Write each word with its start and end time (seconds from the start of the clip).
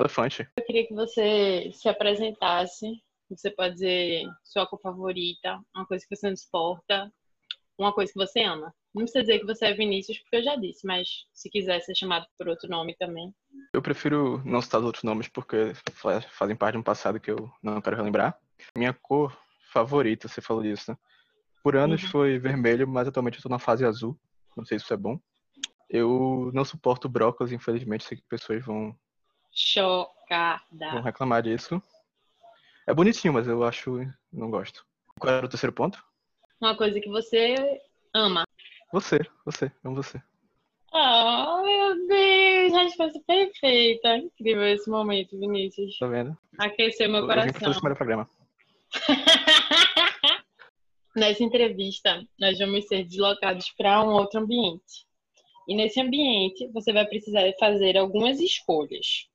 Elefante. 0.00 0.48
Eu 0.56 0.64
queria 0.64 0.86
que 0.86 0.94
você 0.94 1.70
se 1.72 1.88
apresentasse. 1.88 2.86
Você 3.28 3.50
pode 3.50 3.74
dizer 3.74 4.24
sua 4.42 4.66
cor 4.66 4.80
favorita, 4.80 5.60
uma 5.74 5.86
coisa 5.86 6.04
que 6.04 6.16
você 6.16 6.28
não 6.28 6.36
suporta, 6.36 7.12
uma 7.78 7.92
coisa 7.92 8.12
que 8.12 8.18
você 8.18 8.40
ama. 8.42 8.74
Não 8.92 9.02
precisa 9.02 9.22
dizer 9.22 9.38
que 9.38 9.46
você 9.46 9.66
é 9.66 9.74
Vinícius, 9.74 10.18
porque 10.18 10.36
eu 10.36 10.42
já 10.42 10.56
disse, 10.56 10.84
mas 10.84 11.08
se 11.32 11.48
quiser 11.48 11.80
ser 11.80 11.94
chamado 11.94 12.26
por 12.36 12.48
outro 12.48 12.68
nome 12.68 12.96
também. 12.98 13.32
Eu 13.72 13.80
prefiro 13.80 14.42
não 14.44 14.60
citar 14.60 14.80
os 14.80 14.86
outros 14.86 15.04
nomes 15.04 15.28
porque 15.28 15.72
fazem 16.32 16.56
parte 16.56 16.74
de 16.74 16.78
um 16.78 16.82
passado 16.82 17.20
que 17.20 17.30
eu 17.30 17.48
não 17.62 17.80
quero 17.80 17.96
relembrar. 17.96 18.36
Minha 18.76 18.92
cor 18.92 19.36
favorita, 19.72 20.26
você 20.26 20.40
falou 20.40 20.62
disso, 20.62 20.90
né? 20.90 20.98
Por 21.62 21.76
anos 21.76 22.02
uhum. 22.02 22.08
foi 22.08 22.38
vermelho, 22.38 22.88
mas 22.88 23.06
atualmente 23.06 23.36
eu 23.36 23.42
tô 23.42 23.48
na 23.48 23.58
fase 23.58 23.84
azul. 23.84 24.18
Não 24.56 24.64
sei 24.64 24.78
se 24.78 24.84
isso 24.84 24.94
é 24.94 24.96
bom. 24.96 25.18
Eu 25.88 26.50
não 26.54 26.64
suporto 26.64 27.08
brócolis, 27.08 27.52
infelizmente, 27.52 28.04
sei 28.04 28.16
que 28.16 28.24
pessoas 28.28 28.64
vão. 28.64 28.94
Chocada. 29.52 30.90
Vão 30.92 31.02
reclamar 31.02 31.42
disso. 31.42 31.82
É 32.86 32.94
bonitinho, 32.94 33.34
mas 33.34 33.46
eu 33.46 33.62
acho. 33.64 34.00
Não 34.32 34.50
gosto. 34.50 34.84
Qual 35.18 35.32
era 35.32 35.46
o 35.46 35.48
terceiro 35.48 35.72
ponto? 35.72 36.02
Uma 36.60 36.76
coisa 36.76 37.00
que 37.00 37.08
você 37.08 37.80
ama. 38.14 38.44
Você, 38.92 39.20
você, 39.44 39.70
amo 39.84 39.96
você. 39.96 40.20
Oh, 40.92 41.62
meu 41.62 42.08
Deus, 42.08 42.74
a 42.74 42.82
resposta 42.82 43.20
perfeita. 43.26 44.16
Incrível 44.16 44.66
esse 44.66 44.90
momento, 44.90 45.38
Vinícius. 45.38 45.98
Tá 45.98 46.08
vendo? 46.08 46.36
Aqueceu 46.58 47.08
meu 47.08 47.22
coração. 47.22 47.44
A 47.44 47.46
gente 47.46 47.58
fez 47.60 47.70
o 47.70 47.74
primeiro 47.74 47.96
programa. 47.96 48.28
Nessa 51.14 51.44
entrevista, 51.44 52.24
nós 52.38 52.58
vamos 52.58 52.86
ser 52.86 53.04
deslocados 53.04 53.70
para 53.70 54.02
um 54.02 54.08
outro 54.08 54.40
ambiente. 54.40 55.06
E 55.68 55.76
nesse 55.76 56.00
ambiente, 56.00 56.66
você 56.72 56.92
vai 56.92 57.06
precisar 57.06 57.42
fazer 57.58 57.96
algumas 57.96 58.40
escolhas. 58.40 59.29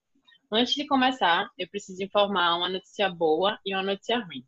Antes 0.52 0.74
de 0.76 0.88
começar, 0.88 1.50
eu 1.58 1.68
preciso 1.68 2.04
informar 2.04 2.56
uma 2.58 2.70
notícia 2.70 3.10
boa 3.10 3.60
e 3.66 3.74
uma 3.74 3.84
notícia 3.84 4.20
ruim. 4.20 4.46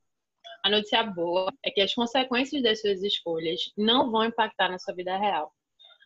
A 0.63 0.69
notícia 0.69 1.03
boa 1.03 1.51
é 1.63 1.71
que 1.71 1.81
as 1.81 1.93
consequências 1.93 2.61
das 2.61 2.81
suas 2.81 3.01
escolhas 3.01 3.59
não 3.77 4.11
vão 4.11 4.25
impactar 4.25 4.69
na 4.69 4.77
sua 4.77 4.93
vida 4.93 5.17
real. 5.17 5.51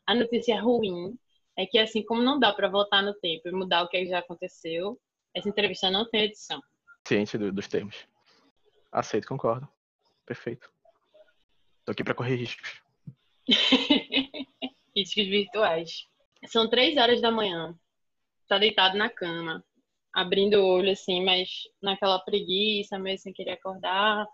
A 0.06 0.16
notícia 0.16 0.59
ruim 0.61 1.17
é 1.58 1.66
que, 1.66 1.78
assim 1.78 2.03
como 2.03 2.22
não 2.22 2.39
dá 2.39 2.53
para 2.53 2.70
voltar 2.70 3.02
no 3.02 3.14
tempo 3.16 3.48
e 3.48 3.52
mudar 3.52 3.83
o 3.83 3.88
que 3.88 4.06
já 4.06 4.20
aconteceu, 4.20 5.00
essa 5.36 5.50
entrevista 5.50 5.92
não 5.92 6.09
tem 6.09 6.23
edição. 6.23 6.61
Ciente 7.08 7.38
dos 7.38 7.67
termos. 7.67 8.08
Aceito, 8.92 9.28
concordo. 9.28 9.67
Perfeito. 10.26 10.72
Tô 11.86 11.92
aqui 11.92 12.03
para 12.03 12.14
correr 12.14 12.36
riscos. 12.36 12.81
riscos 14.95 15.28
virtuais. 15.28 16.08
São 16.48 16.70
três 16.70 16.98
horas 16.98 17.22
da 17.22 17.31
manhã. 17.31 17.76
Tá 18.48 18.58
deitado 18.58 18.98
na 18.98 19.09
cama, 19.09 19.64
abrindo 20.14 20.56
o 20.56 20.67
olho 20.67 20.92
assim, 20.92 21.23
mas 21.23 21.50
naquela 21.81 22.20
preguiça, 22.20 23.00
meio 23.00 23.17
sem 23.17 23.34
querer 23.34 23.52
acordar. 23.52 24.26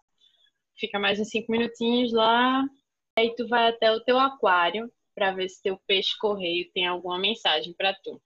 Fica 0.75 0.99
mais 0.99 1.19
uns 1.19 1.29
cinco 1.29 1.51
minutinhos 1.51 2.13
lá. 2.13 2.63
Aí 3.17 3.33
tu 3.35 3.47
vai 3.47 3.69
até 3.69 3.91
o 3.91 4.01
teu 4.01 4.19
aquário 4.19 4.91
para 5.15 5.31
ver 5.31 5.49
se 5.49 5.61
teu 5.61 5.79
peixe 5.87 6.15
correio 6.19 6.69
tem 6.73 6.85
alguma 6.85 7.17
mensagem 7.17 7.73
para 7.73 7.93
tu. 8.03 8.21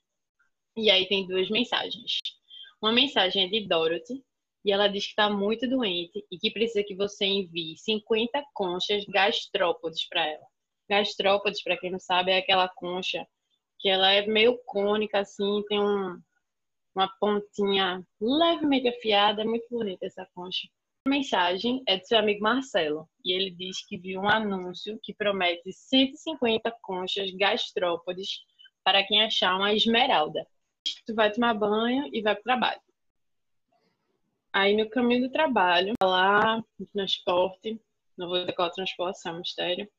E 0.75 0.89
aí 0.89 1.07
tem 1.07 1.27
duas 1.27 1.49
mensagens. 1.49 2.19
Uma 2.81 2.91
mensagem 2.91 3.45
é 3.45 3.47
de 3.47 3.67
Dorothy, 3.67 4.23
e 4.63 4.71
ela 4.71 4.87
diz 4.87 5.05
que 5.05 5.11
está 5.11 5.29
muito 5.29 5.67
doente 5.67 6.23
e 6.31 6.37
que 6.37 6.51
precisa 6.51 6.83
que 6.83 6.95
você 6.95 7.25
envie 7.25 7.77
50 7.77 8.43
conchas 8.53 9.03
gastrópodes 9.05 10.07
para 10.07 10.25
ela. 10.27 10.45
Gastrópodes, 10.89 11.63
para 11.63 11.77
quem 11.77 11.91
não 11.91 11.99
sabe, 11.99 12.31
é 12.31 12.37
aquela 12.37 12.69
concha 12.69 13.25
que 13.79 13.89
ela 13.89 14.11
é 14.11 14.25
meio 14.27 14.59
cônica, 14.65 15.19
assim, 15.19 15.63
tem 15.67 15.79
um, 15.79 16.21
uma 16.95 17.07
pontinha 17.19 18.05
levemente 18.19 18.89
afiada, 18.89 19.45
muito 19.45 19.67
bonita 19.69 20.05
essa 20.05 20.27
concha. 20.33 20.67
A 21.05 21.09
mensagem 21.09 21.81
é 21.87 21.97
do 21.97 22.05
seu 22.05 22.19
amigo 22.19 22.43
Marcelo 22.43 23.09
e 23.25 23.33
ele 23.33 23.49
diz 23.49 23.83
que 23.87 23.97
viu 23.97 24.21
um 24.21 24.29
anúncio 24.29 24.99
que 25.01 25.13
promete 25.13 25.71
150 25.73 26.71
conchas 26.81 27.31
gastrópodes 27.31 28.41
para 28.83 29.03
quem 29.03 29.23
achar 29.23 29.55
uma 29.55 29.73
esmeralda. 29.73 30.45
Tu 31.05 31.15
vai 31.15 31.31
tomar 31.31 31.53
banho 31.53 32.09
e 32.13 32.21
vai 32.21 32.35
para 32.35 32.41
o 32.41 32.43
trabalho. 32.43 32.81
Aí 34.53 34.75
no 34.75 34.89
caminho 34.89 35.27
do 35.27 35.31
trabalho, 35.31 35.93
lá 36.03 36.63
no 36.77 36.85
transporte, 36.87 37.79
não 38.17 38.27
vou 38.27 38.39
dizer 38.39 38.53
qual 38.53 38.69
transporte, 38.69 39.25
é 39.25 39.31
um 39.31 39.37
mistério. 39.37 39.89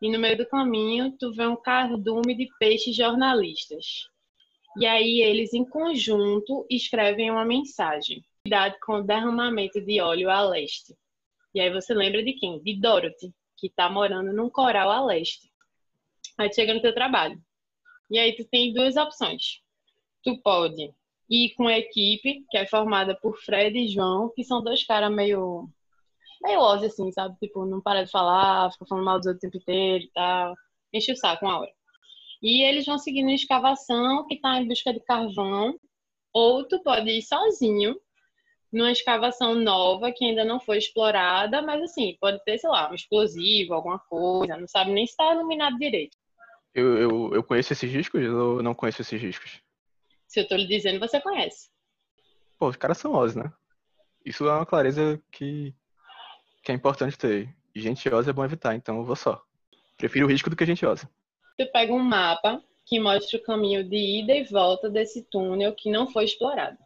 E 0.00 0.10
no 0.10 0.18
meio 0.18 0.36
do 0.36 0.46
caminho, 0.46 1.16
tu 1.18 1.32
vê 1.32 1.46
um 1.46 1.56
cardume 1.56 2.34
de 2.34 2.48
peixes 2.58 2.96
jornalistas. 2.96 4.10
E 4.78 4.86
aí 4.86 5.20
eles, 5.20 5.52
em 5.52 5.64
conjunto, 5.64 6.66
escrevem 6.70 7.30
uma 7.30 7.44
mensagem. 7.44 8.24
Cuidado 8.44 8.76
com 8.82 8.94
o 8.94 9.02
derramamento 9.02 9.80
de 9.80 10.00
óleo 10.00 10.30
a 10.30 10.42
leste. 10.42 10.96
E 11.54 11.60
aí 11.60 11.70
você 11.70 11.92
lembra 11.94 12.22
de 12.24 12.32
quem? 12.32 12.62
De 12.62 12.80
Dorothy, 12.80 13.32
que 13.56 13.68
tá 13.70 13.88
morando 13.90 14.32
num 14.32 14.48
coral 14.48 14.90
a 14.90 15.04
leste. 15.04 15.50
Aí 16.38 16.52
chega 16.52 16.74
no 16.74 16.80
teu 16.80 16.94
trabalho. 16.94 17.40
E 18.10 18.18
aí 18.18 18.34
tu 18.34 18.44
tem 18.46 18.72
duas 18.72 18.96
opções. 18.96 19.60
Tu 20.24 20.40
pode 20.42 20.94
e 21.32 21.54
com 21.54 21.66
a 21.66 21.78
equipe, 21.78 22.44
que 22.50 22.58
é 22.58 22.66
formada 22.66 23.18
por 23.18 23.38
Fred 23.38 23.74
e 23.78 23.88
João, 23.88 24.30
que 24.34 24.44
são 24.44 24.62
dois 24.62 24.84
caras 24.84 25.10
meio. 25.10 25.66
meio 26.42 26.60
óseo, 26.60 26.88
assim, 26.88 27.10
sabe? 27.10 27.34
Tipo, 27.38 27.64
não 27.64 27.80
para 27.80 28.04
de 28.04 28.10
falar, 28.10 28.70
fica 28.72 28.84
falando 28.84 29.04
mal 29.06 29.18
dos 29.18 29.26
outros 29.26 29.38
o 29.38 29.40
tempo 29.40 29.56
inteiro 29.56 30.04
e 30.04 30.10
tal. 30.12 30.54
Enche 30.92 31.10
o 31.10 31.16
saco 31.16 31.46
uma 31.46 31.60
hora. 31.60 31.72
E 32.42 32.62
eles 32.64 32.84
vão 32.84 32.98
seguindo 32.98 33.28
a 33.28 33.34
escavação, 33.34 34.26
que 34.26 34.34
está 34.34 34.60
em 34.60 34.66
busca 34.66 34.92
de 34.92 35.00
carvão, 35.00 35.78
ou 36.32 36.66
tu 36.66 36.82
pode 36.82 37.08
ir 37.08 37.22
sozinho 37.22 37.96
numa 38.72 38.90
escavação 38.90 39.54
nova 39.54 40.10
que 40.10 40.24
ainda 40.24 40.44
não 40.44 40.58
foi 40.58 40.78
explorada, 40.78 41.60
mas 41.60 41.82
assim, 41.82 42.16
pode 42.18 42.42
ter, 42.44 42.58
sei 42.58 42.70
lá, 42.70 42.90
um 42.90 42.94
explosivo, 42.94 43.74
alguma 43.74 43.98
coisa, 43.98 44.56
não 44.56 44.66
sabe 44.66 44.92
nem 44.92 45.06
se 45.06 45.12
está 45.12 45.34
iluminado 45.34 45.78
direito. 45.78 46.16
Eu, 46.74 46.96
eu, 46.96 47.34
eu 47.34 47.42
conheço 47.44 47.74
esses 47.74 47.92
riscos 47.92 48.26
ou 48.26 48.62
não 48.62 48.74
conheço 48.74 49.02
esses 49.02 49.20
riscos? 49.20 49.60
Se 50.26 50.40
eu 50.40 50.48
tô 50.48 50.56
lhe 50.56 50.66
dizendo, 50.66 50.98
você 50.98 51.20
conhece. 51.20 51.68
Pô, 52.58 52.68
os 52.68 52.76
caras 52.76 52.96
são 52.96 53.12
Oz, 53.12 53.36
né? 53.36 53.52
Isso 54.24 54.48
é 54.48 54.52
uma 54.52 54.64
clareza 54.64 55.22
que, 55.30 55.74
que 56.62 56.72
é 56.72 56.74
importante 56.74 57.18
ter. 57.18 57.54
Gente 57.76 58.08
Oz 58.08 58.26
é 58.26 58.32
bom 58.32 58.44
evitar, 58.44 58.74
então 58.74 58.96
eu 58.98 59.04
vou 59.04 59.16
só. 59.16 59.42
Prefiro 59.98 60.26
o 60.26 60.30
risco 60.30 60.48
do 60.48 60.56
que 60.56 60.64
gente 60.64 60.86
Oz. 60.86 61.06
Tu 61.58 61.66
pega 61.70 61.92
um 61.92 61.98
mapa 61.98 62.62
que 62.86 62.98
mostra 62.98 63.38
o 63.38 63.42
caminho 63.42 63.88
de 63.88 64.20
ida 64.20 64.34
e 64.34 64.44
volta 64.44 64.90
desse 64.90 65.22
túnel 65.30 65.74
que 65.74 65.90
não 65.90 66.10
foi 66.10 66.24
explorado. 66.24 66.78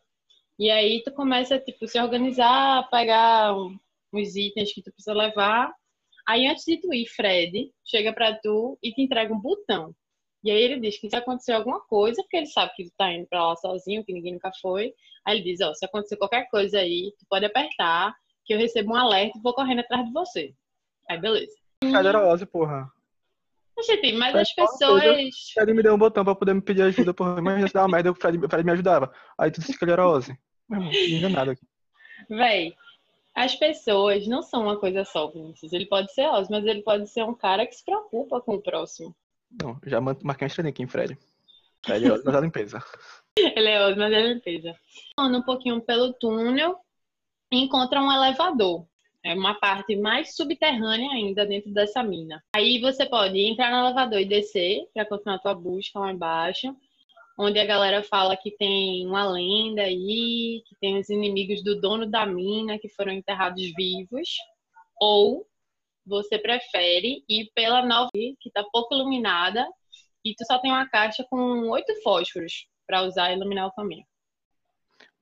E 0.59 0.71
aí 0.71 1.03
tu 1.03 1.13
começa, 1.13 1.59
tipo, 1.59 1.87
se 1.87 2.01
organizar, 2.01 2.89
pegar 2.91 3.55
uns 4.13 4.37
itens 4.37 4.73
que 4.73 4.83
tu 4.83 4.93
precisa 4.93 5.15
levar. 5.15 5.73
Aí 6.27 6.47
antes 6.47 6.65
de 6.65 6.81
tu 6.81 6.93
ir, 6.93 7.07
Fred 7.07 7.71
chega 7.85 8.13
pra 8.13 8.35
tu 8.35 8.79
e 8.83 8.93
te 8.93 9.03
entrega 9.03 9.33
um 9.33 9.41
botão. 9.41 9.95
E 10.43 10.51
aí 10.51 10.63
ele 10.63 10.81
diz 10.81 10.99
que 10.99 11.11
se 11.11 11.17
acontecer 11.17 11.53
alguma 11.53 11.81
coisa, 11.81 12.23
porque 12.23 12.37
ele 12.37 12.47
sabe 12.47 12.73
que 12.75 12.85
tu 12.85 12.93
tá 12.97 13.13
indo 13.13 13.27
pra 13.27 13.49
lá 13.49 13.57
sozinho, 13.57 14.05
que 14.05 14.13
ninguém 14.13 14.35
nunca 14.35 14.51
foi. 14.61 14.93
Aí 15.25 15.37
ele 15.37 15.45
diz, 15.45 15.61
ó, 15.61 15.75
se 15.75 15.85
acontecer 15.85 16.17
qualquer 16.17 16.49
coisa 16.49 16.79
aí, 16.79 17.13
tu 17.19 17.27
pode 17.29 17.45
apertar, 17.45 18.15
que 18.45 18.55
eu 18.55 18.59
recebo 18.59 18.93
um 18.93 18.97
alerta 18.97 19.37
e 19.37 19.43
vou 19.43 19.55
correndo 19.55 19.81
atrás 19.81 20.07
de 20.07 20.13
você. 20.13 20.55
Aí 21.11 21.21
beleza. 21.21 21.53
Cadeirose, 21.81 22.47
porra. 22.47 22.89
Gente, 23.85 24.13
mas 24.15 24.35
as 24.35 24.53
pessoas. 24.55 25.05
O 25.05 25.53
Fred 25.55 25.75
me 25.75 25.83
deu 25.83 25.95
um 25.95 25.99
botão 25.99 26.25
pra 26.25 26.35
poder 26.35 26.55
me 26.55 26.63
pedir 26.63 26.83
ajuda, 26.83 27.13
porra. 27.13 27.41
Mas 27.43 27.63
já 27.63 27.69
dava 27.75 27.89
merda, 27.89 28.11
o 28.11 28.15
Fred, 28.15 28.39
o 28.39 28.49
Fred 28.49 28.65
me 28.65 28.73
ajudava. 28.73 29.13
Aí 29.37 29.51
tu 29.51 29.61
disse 29.61 29.79
que 29.79 29.85
ele 29.85 29.93
era 29.93 30.09
Ozzy. 30.09 30.37
Meu 30.69 30.81
irmão, 30.81 30.93
não 30.93 31.19
enganado 31.19 31.51
aqui. 31.51 31.67
Véi, 32.29 32.75
as 33.35 33.55
pessoas 33.55 34.27
não 34.27 34.43
são 34.43 34.63
uma 34.63 34.79
coisa 34.79 35.05
só, 35.05 35.29
Vinícius. 35.31 35.73
Ele 35.73 35.87
pode 35.87 36.13
ser 36.13 36.27
Ozzy, 36.27 36.51
mas 36.51 36.65
ele 36.65 36.83
pode 36.83 37.07
ser 37.09 37.23
um 37.25 37.35
cara 37.35 37.67
que 37.67 37.77
se 37.77 37.85
preocupa 37.85 38.41
com 38.41 38.55
o 38.55 38.63
próximo. 38.63 39.15
Não, 39.63 39.79
já 39.85 40.01
marquei 40.01 40.25
uma 40.25 40.47
estrelinha 40.47 40.71
aqui 40.71 40.83
em 40.83 40.89
Fred. 40.89 41.19
Fred 41.85 42.07
é 42.07 42.09
mas 42.25 42.35
é 42.35 42.41
limpeza. 42.41 42.83
Ele 43.39 43.69
é 43.69 43.87
ótimo, 43.87 44.01
mas 44.01 44.13
é 44.13 44.33
limpeza. 44.33 44.75
Andando 45.19 45.39
um 45.39 45.45
pouquinho 45.45 45.81
pelo 45.81 46.13
túnel, 46.15 46.79
encontra 47.53 48.01
um 48.01 48.11
elevador. 48.11 48.87
É 49.27 49.35
uma 49.35 49.55
parte 49.55 49.97
mais 49.97 50.37
subterrânea 50.37 51.11
ainda 51.11 51.45
dentro 51.45 51.73
dessa 51.73 52.01
mina. 52.01 52.41
Aí 52.55 52.81
você 52.81 53.05
pode 53.05 53.37
entrar 53.41 53.73
no 53.73 53.85
elevador 53.85 54.21
e 54.21 54.25
descer 54.25 54.87
para 54.95 55.05
continuar 55.05 55.35
a 55.35 55.39
tua 55.41 55.53
busca 55.53 55.99
lá 55.99 56.13
embaixo. 56.13 56.73
Onde 57.37 57.59
a 57.59 57.65
galera 57.65 58.05
fala 58.05 58.37
que 58.37 58.53
tem 58.53 59.05
uma 59.05 59.29
lenda 59.29 59.83
aí, 59.83 60.63
que 60.65 60.77
tem 60.81 60.97
os 60.97 61.11
inimigos 61.11 61.61
do 61.65 61.81
dono 61.81 62.07
da 62.07 62.25
mina 62.25 62.79
que 62.79 62.89
foram 62.89 63.11
enterrados 63.13 63.65
vivos. 63.77 64.29
Ou 65.01 65.45
você 66.07 66.39
prefere 66.39 67.25
ir 67.29 67.51
pela 67.53 67.85
nova 67.85 68.11
que 68.13 68.37
está 68.47 68.63
pouco 68.71 68.95
iluminada 68.95 69.67
e 70.25 70.37
tu 70.37 70.47
só 70.47 70.61
tem 70.61 70.71
uma 70.71 70.89
caixa 70.89 71.27
com 71.29 71.69
oito 71.71 71.93
fósforos 72.05 72.69
para 72.87 73.03
usar 73.03 73.33
e 73.33 73.35
iluminar 73.35 73.67
o 73.67 73.73
caminho. 73.73 74.07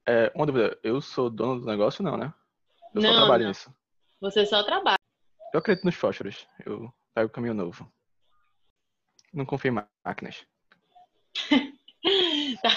É, 0.06 0.30
uma 0.34 0.44
dúvida, 0.44 0.78
eu 0.82 1.00
sou 1.00 1.30
dono 1.30 1.60
do 1.60 1.66
negócio 1.66 2.04
não, 2.04 2.18
né? 2.18 2.34
Eu 2.94 3.00
não, 3.00 3.10
só 3.10 3.16
trabalho 3.20 3.44
não. 3.44 3.48
nisso. 3.48 3.74
Você 4.24 4.46
só 4.46 4.62
trabalha. 4.62 4.96
Eu 5.52 5.58
acredito 5.58 5.84
nos 5.84 5.96
fósforos. 5.96 6.48
Eu 6.64 6.90
pego 7.14 7.28
o 7.28 7.30
caminho 7.30 7.52
novo. 7.52 7.92
Não 9.34 9.44
confio 9.44 9.70
em 9.70 9.84
máquinas. 10.02 10.46
tá, 12.62 12.70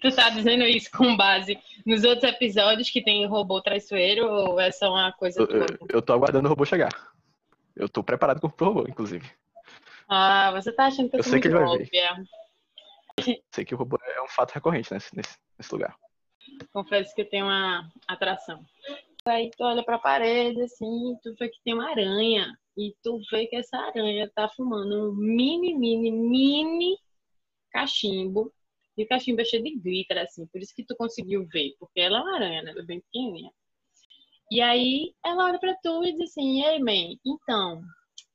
tu 0.00 0.14
tá 0.14 0.30
dizendo 0.30 0.62
isso 0.62 0.88
com 0.92 1.16
base 1.16 1.58
nos 1.84 2.04
outros 2.04 2.32
episódios 2.32 2.90
que 2.90 3.02
tem 3.02 3.26
robô 3.26 3.60
traiçoeiro 3.60 4.24
ou 4.30 4.60
é 4.60 4.70
só 4.70 4.90
uma 4.90 5.10
coisa 5.10 5.40
Eu, 5.40 5.48
eu, 5.48 5.66
eu 5.94 6.00
tô 6.02 6.12
aguardando 6.12 6.46
o 6.46 6.48
robô 6.48 6.64
chegar. 6.64 6.92
Eu 7.74 7.88
tô 7.88 8.04
preparado 8.04 8.38
pro 8.48 8.66
robô, 8.68 8.86
inclusive. 8.88 9.28
Ah, 10.08 10.52
você 10.52 10.70
tá 10.70 10.86
achando 10.86 11.10
que 11.10 11.16
eu, 11.16 11.18
Eu 11.18 11.24
sou 11.24 11.32
sei 11.32 11.40
que 11.40 11.48
muito 11.48 11.60
ele 11.60 11.66
vai 11.66 11.78
ver. 11.78 11.82
óbvia. 11.82 13.42
Sei 13.50 13.64
que 13.64 13.74
o 13.74 13.78
robô 13.78 13.98
é 14.00 14.22
um 14.22 14.28
fato 14.28 14.52
recorrente 14.52 14.94
nesse, 14.94 15.16
nesse, 15.16 15.36
nesse 15.58 15.72
lugar. 15.74 15.96
Confesso 16.72 17.12
que 17.16 17.22
eu 17.22 17.28
tenho 17.28 17.46
uma 17.46 17.90
atração. 18.06 18.64
Aí 19.24 19.50
tu 19.56 19.64
olha 19.64 19.84
pra 19.84 19.98
parede, 19.98 20.62
assim, 20.62 21.16
tu 21.22 21.34
vê 21.38 21.48
que 21.48 21.60
tem 21.62 21.74
uma 21.74 21.90
aranha. 21.90 22.56
E 22.76 22.94
tu 23.02 23.20
vê 23.30 23.46
que 23.46 23.56
essa 23.56 23.76
aranha 23.76 24.30
tá 24.34 24.48
fumando 24.48 25.10
um 25.10 25.14
mini, 25.14 25.74
mini, 25.74 26.10
mini 26.10 26.98
cachimbo. 27.70 28.52
E 28.96 29.04
o 29.04 29.08
cachimbo 29.08 29.40
é 29.40 29.44
cheio 29.44 29.62
de 29.62 29.76
glitter, 29.76 30.18
assim. 30.18 30.46
Por 30.46 30.60
isso 30.60 30.74
que 30.74 30.84
tu 30.84 30.96
conseguiu 30.96 31.46
ver. 31.46 31.74
Porque 31.78 32.00
ela 32.00 32.18
é 32.18 32.22
uma 32.22 32.34
aranha, 32.36 32.62
né? 32.62 32.70
Ela 32.70 32.80
é 32.80 32.84
bem 32.84 33.00
pequenininha. 33.00 33.52
E 34.50 34.60
aí, 34.60 35.14
ela 35.24 35.44
olha 35.44 35.58
pra 35.58 35.76
tu 35.82 36.04
e 36.04 36.12
diz 36.12 36.30
assim, 36.30 36.64
Ei, 36.64 36.78
man, 36.78 37.16
então, 37.24 37.82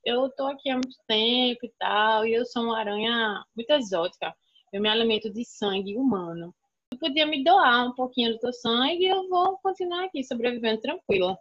eu 0.06 0.29
tô 0.29 0.45
aqui 0.45 0.69
há 0.69 0.75
muito 0.75 0.97
tempo 1.07 1.65
e 1.65 1.74
tal. 1.79 2.25
E 2.25 2.33
eu 2.33 2.45
sou 2.45 2.63
uma 2.63 2.77
aranha 2.77 3.44
muito 3.56 3.69
exótica. 3.71 4.36
Eu 4.71 4.81
me 4.81 4.89
alimento 4.89 5.31
de 5.31 5.44
sangue 5.45 5.95
humano 5.97 6.53
tu 6.94 7.00
podia 7.00 7.25
me 7.25 7.44
doar 7.44 7.88
um 7.88 7.94
pouquinho 7.94 8.34
do 8.34 8.40
teu 8.40 8.54
sangue 8.54 9.04
e 9.04 9.10
eu 9.10 9.28
vou 9.28 9.57
continuar 9.57 10.06
aqui 10.06 10.24
sobrevivendo 10.24 10.81
tranquila. 10.81 11.38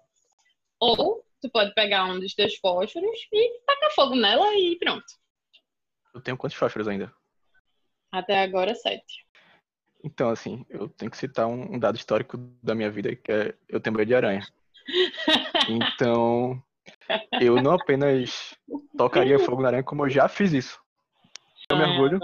Ou 0.80 1.24
tu 1.40 1.50
pode 1.50 1.74
pegar 1.74 2.06
um 2.06 2.18
dos 2.18 2.34
teus 2.34 2.56
fósforos 2.56 3.10
e 3.32 3.60
tacar 3.66 3.90
fogo 3.94 4.14
nela 4.14 4.54
e 4.54 4.76
pronto. 4.78 5.04
Eu 6.14 6.20
tenho 6.20 6.36
quantos 6.36 6.56
fósforos 6.56 6.88
ainda? 6.88 7.12
Até 8.10 8.42
agora, 8.42 8.74
sete. 8.74 9.26
Então, 10.04 10.30
assim, 10.30 10.66
eu 10.68 10.88
tenho 10.88 11.10
que 11.10 11.16
citar 11.16 11.46
um, 11.46 11.74
um 11.74 11.78
dado 11.78 11.96
histórico 11.96 12.36
da 12.62 12.74
minha 12.74 12.90
vida, 12.90 13.14
que 13.14 13.30
é 13.30 13.54
eu 13.68 13.80
tenho 13.80 13.96
medo 13.96 14.08
de 14.08 14.14
aranha. 14.14 14.46
Então, 15.68 16.60
eu 17.40 17.62
não 17.62 17.74
apenas 17.74 18.58
tocaria 18.98 19.38
fogo 19.38 19.62
na 19.62 19.68
aranha, 19.68 19.84
como 19.84 20.04
eu 20.04 20.10
já 20.10 20.28
fiz 20.28 20.52
isso. 20.52 20.80
Eu 21.70 21.76
mergulho. 21.76 22.18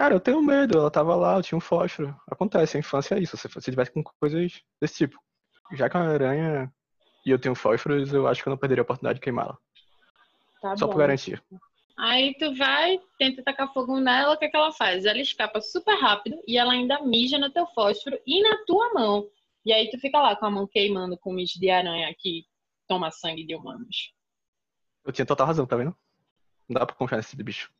Cara, 0.00 0.14
eu 0.14 0.20
tenho 0.20 0.40
medo, 0.40 0.78
ela 0.78 0.90
tava 0.90 1.14
lá, 1.14 1.36
eu 1.36 1.42
tinha 1.42 1.58
um 1.58 1.60
fósforo. 1.60 2.18
Acontece, 2.26 2.74
a 2.74 2.80
infância 2.80 3.16
é 3.16 3.20
isso, 3.20 3.36
se 3.36 3.46
você 3.48 3.70
tivesse 3.70 3.92
com 3.92 4.02
coisas 4.02 4.62
desse 4.80 4.94
tipo. 4.96 5.20
Já 5.74 5.90
que 5.90 5.96
é 5.98 6.00
uma 6.00 6.08
aranha 6.08 6.72
e 7.26 7.30
eu 7.30 7.38
tenho 7.38 7.54
fósforos, 7.54 8.10
eu 8.10 8.26
acho 8.26 8.42
que 8.42 8.48
eu 8.48 8.50
não 8.50 8.56
perderia 8.56 8.80
a 8.80 8.84
oportunidade 8.84 9.18
de 9.18 9.22
queimá-la. 9.22 9.58
Tá 10.62 10.74
Só 10.74 10.86
bom. 10.86 10.92
por 10.92 11.00
garantia. 11.00 11.38
Aí 11.98 12.34
tu 12.38 12.56
vai, 12.56 12.98
tenta 13.18 13.42
tacar 13.42 13.70
fogo 13.74 14.00
nela, 14.00 14.32
o 14.32 14.38
que, 14.38 14.46
é 14.46 14.48
que 14.48 14.56
ela 14.56 14.72
faz? 14.72 15.04
Ela 15.04 15.18
escapa 15.18 15.60
super 15.60 16.00
rápido 16.00 16.40
e 16.48 16.56
ela 16.56 16.72
ainda 16.72 17.02
mija 17.02 17.36
no 17.36 17.50
teu 17.50 17.66
fósforo 17.66 18.18
e 18.26 18.42
na 18.42 18.56
tua 18.64 18.94
mão. 18.94 19.28
E 19.66 19.70
aí 19.70 19.90
tu 19.90 20.00
fica 20.00 20.18
lá 20.18 20.34
com 20.34 20.46
a 20.46 20.50
mão 20.50 20.66
queimando 20.66 21.18
com 21.18 21.30
mijo 21.30 21.60
de 21.60 21.68
aranha 21.68 22.10
que 22.18 22.46
toma 22.88 23.10
sangue 23.10 23.44
de 23.44 23.54
humanos. 23.54 24.14
Eu 25.04 25.12
tinha 25.12 25.26
total 25.26 25.46
razão, 25.46 25.66
tá 25.66 25.76
vendo? 25.76 25.94
Não 26.66 26.80
dá 26.80 26.86
pra 26.86 26.96
confiar 26.96 27.18
nesse 27.18 27.36
bicho. 27.36 27.70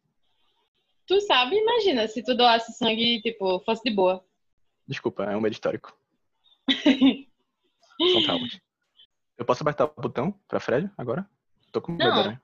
Tu 1.11 1.21
sabe, 1.23 1.57
imagina, 1.57 2.07
se 2.07 2.23
tu 2.23 2.37
doasse 2.37 2.73
sangue, 2.73 3.21
tipo, 3.21 3.59
fosse 3.65 3.83
de 3.83 3.91
boa. 3.91 4.25
Desculpa, 4.87 5.25
é 5.25 5.37
um 5.37 5.41
medo 5.41 5.53
histórico. 5.53 5.93
São 8.13 8.23
traumas. 8.23 8.61
Eu 9.37 9.45
posso 9.45 9.65
apertar 9.65 9.87
o 9.87 10.01
botão 10.01 10.33
pra 10.47 10.61
Fred 10.61 10.89
agora? 10.97 11.29
Tô 11.73 11.83
com 11.83 11.91
medo 11.91 12.05
Não. 12.05 12.17
aranha. 12.17 12.43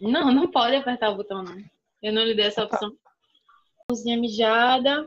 Não, 0.00 0.32
não 0.32 0.50
pode 0.50 0.74
apertar 0.74 1.10
o 1.10 1.14
botão, 1.14 1.44
não. 1.44 1.62
Eu 2.02 2.12
não 2.12 2.24
lhe 2.24 2.34
dei 2.34 2.46
essa 2.46 2.64
opção. 2.64 2.92
Mãozinha 3.88 4.18
mijada, 4.18 5.06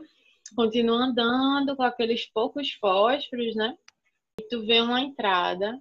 continua 0.56 1.04
andando 1.04 1.76
com 1.76 1.82
aqueles 1.82 2.24
poucos 2.24 2.72
fósforos, 2.80 3.54
né? 3.54 3.76
E 4.40 4.48
tu 4.48 4.64
vê 4.64 4.80
uma 4.80 5.02
entrada, 5.02 5.78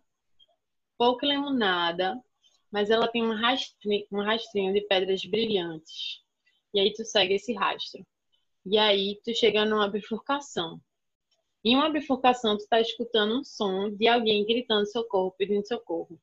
pouco 0.97 1.25
iluminada, 1.25 2.21
mas 2.69 2.89
ela 2.89 3.07
tem 3.07 3.23
um 3.23 3.33
rastrinho, 3.33 4.05
um 4.11 4.21
rastrinho 4.21 4.73
de 4.73 4.81
pedras 4.81 5.23
brilhantes. 5.23 6.20
E 6.73 6.79
aí 6.79 6.93
tu 6.93 7.03
segue 7.05 7.35
esse 7.35 7.53
rastro. 7.53 8.05
E 8.65 8.77
aí 8.77 9.19
tu 9.23 9.33
chega 9.33 9.65
numa 9.65 9.89
bifurcação. 9.89 10.79
Em 11.63 11.75
uma 11.75 11.89
bifurcação, 11.89 12.57
tu 12.57 12.67
tá 12.67 12.81
escutando 12.81 13.39
um 13.39 13.43
som 13.43 13.89
de 13.91 14.07
alguém 14.07 14.45
gritando 14.45 14.89
socorro, 14.91 15.35
pedindo 15.37 15.67
socorro. 15.67 16.19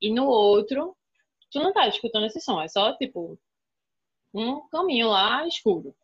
E 0.00 0.12
no 0.12 0.26
outro, 0.26 0.96
tu 1.50 1.58
não 1.60 1.72
tá 1.72 1.86
escutando 1.88 2.26
esse 2.26 2.40
som, 2.40 2.60
é 2.60 2.68
só 2.68 2.96
tipo 2.96 3.38
um 4.32 4.66
caminho 4.68 5.08
lá 5.08 5.46
escuro. 5.46 5.94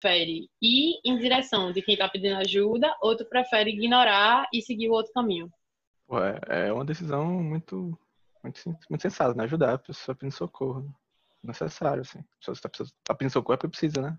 Prefere 0.00 0.48
ir 0.62 1.00
em 1.04 1.18
direção 1.18 1.72
de 1.72 1.82
quem 1.82 1.96
tá 1.96 2.08
pedindo 2.08 2.36
ajuda, 2.36 2.96
ou 3.02 3.16
tu 3.16 3.24
prefere 3.24 3.70
ignorar 3.70 4.48
e 4.52 4.62
seguir 4.62 4.88
o 4.88 4.92
outro 4.92 5.12
caminho. 5.12 5.52
Pô, 6.06 6.18
é 6.18 6.72
uma 6.72 6.84
decisão 6.84 7.24
muito, 7.26 7.98
muito, 8.42 8.60
muito 8.88 9.02
sensata, 9.02 9.34
né? 9.34 9.44
Ajudar 9.44 9.74
a 9.74 9.78
pessoa 9.78 10.14
pedindo 10.14 10.34
socorro. 10.34 10.92
Necessário, 11.42 12.02
assim. 12.02 12.20
Se 12.40 12.48
você 12.48 12.60
tá, 12.60 12.70
tá 13.04 13.14
pedindo 13.14 13.32
socorro 13.32 13.58
é 13.62 13.68
precisa, 13.68 14.02
né? 14.02 14.18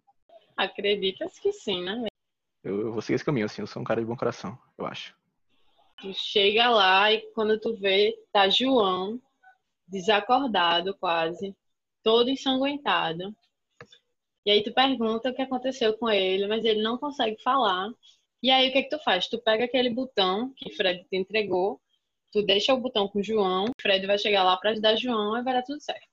Acreditas 0.58 1.38
que 1.40 1.52
sim, 1.52 1.84
né? 1.84 2.08
Eu, 2.64 2.82
eu 2.82 2.94
vou 2.94 3.02
seguir 3.02 3.16
esse 3.16 3.26
caminho, 3.26 3.46
assim. 3.46 3.62
Eu 3.62 3.68
sou 3.68 3.82
um 3.82 3.86
cara 3.86 4.02
de 4.02 4.08
bom 4.08 4.16
coração, 4.16 4.58
eu 4.78 4.86
acho. 4.86 5.16
Tu 6.02 6.14
chega 6.14 6.70
lá 6.70 7.12
e 7.12 7.22
quando 7.34 7.60
tu 7.60 7.76
vê, 7.76 8.18
tá 8.32 8.50
João, 8.50 9.22
desacordado 9.88 10.96
quase, 10.96 11.56
todo 12.04 12.30
ensanguentado. 12.30 13.36
E 14.44 14.50
aí 14.50 14.64
tu 14.64 14.74
pergunta 14.74 15.30
o 15.30 15.36
que 15.36 15.42
aconteceu 15.42 15.96
com 15.98 16.10
ele, 16.10 16.48
mas 16.48 16.66
ele 16.66 16.82
não 16.82 16.98
consegue 16.98 17.40
falar. 17.44 17.92
E 18.42 18.50
aí 18.50 18.70
o 18.70 18.72
que 18.72 18.80
é 18.80 18.84
que 18.84 18.90
tu 18.90 18.98
faz? 19.04 19.28
Tu 19.28 19.40
pega 19.40 19.66
aquele 19.66 19.92
botão 19.92 20.52
que 20.58 20.74
Fred 20.74 21.04
te 21.04 21.16
entregou, 21.16 21.80
tu 22.32 22.42
deixa 22.42 22.74
o 22.74 22.80
botão 22.80 23.08
com 23.08 23.20
o 23.20 23.24
João, 23.24 23.66
Fred 23.80 24.08
vai 24.08 24.18
chegar 24.18 24.44
lá 24.44 24.58
pra 24.58 24.72
ajudar 24.72 24.96
João 24.96 25.38
e 25.38 25.44
vai 25.44 25.54
dar 25.54 25.62
tudo 25.62 25.80
certo. 25.80 26.11